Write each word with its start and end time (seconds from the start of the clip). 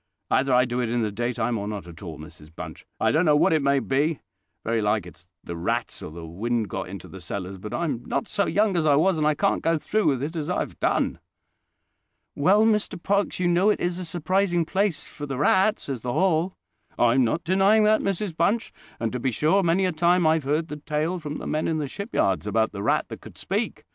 "Either 0.31 0.51
I 0.51 0.65
do 0.65 0.79
it 0.81 0.89
in 0.89 1.03
the 1.03 1.11
daytime 1.11 1.59
or 1.59 1.67
not 1.67 1.85
at 1.85 2.01
all, 2.01 2.17
Mrs 2.17 2.49
Bunch. 2.55 2.87
I 2.99 3.11
don't 3.11 3.23
know 3.23 3.35
what 3.35 3.53
it 3.53 3.61
may 3.61 3.77
be: 3.77 4.19
very 4.63 4.81
like 4.81 5.05
it's 5.05 5.27
the 5.43 5.55
rats, 5.55 6.01
or 6.01 6.09
the 6.11 6.25
wind 6.25 6.69
got 6.69 6.89
into 6.89 7.07
the 7.07 7.21
cellars; 7.21 7.59
but 7.59 7.71
I'm 7.71 8.03
not 8.05 8.27
so 8.27 8.47
young 8.47 8.75
as 8.75 8.87
I 8.87 8.95
was, 8.95 9.19
and 9.19 9.27
I 9.27 9.35
can't 9.35 9.61
go 9.61 9.77
through 9.77 10.07
with 10.07 10.23
it 10.23 10.35
as 10.35 10.49
I 10.49 10.61
have 10.61 10.79
done." 10.79 11.19
"Well, 12.33 12.65
Mr 12.65 12.99
Parkes, 13.03 13.39
you 13.39 13.47
know 13.47 13.69
it 13.69 13.79
is 13.79 13.99
a 13.99 14.03
surprising 14.05 14.65
place 14.65 15.07
for 15.07 15.27
the 15.27 15.37
rats, 15.37 15.87
is 15.87 16.01
the 16.01 16.13
Hall." 16.13 16.55
"I'm 16.97 17.23
not 17.23 17.43
denying 17.43 17.83
that, 17.83 18.01
Mrs 18.01 18.35
Bunch; 18.35 18.73
and, 18.99 19.11
to 19.13 19.19
be 19.19 19.29
sure, 19.29 19.61
many 19.61 19.85
a 19.85 19.91
time 19.91 20.25
I've 20.25 20.45
heard 20.45 20.69
the 20.69 20.77
tale 20.77 21.19
from 21.19 21.37
the 21.37 21.45
men 21.45 21.67
in 21.67 21.77
the 21.77 21.87
shipyards 21.87 22.47
about 22.47 22.71
the 22.71 22.81
rat 22.81 23.07
that 23.09 23.21
could 23.21 23.37
speak. 23.37 23.83